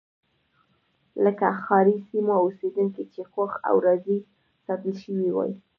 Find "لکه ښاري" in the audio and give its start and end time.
1.23-1.95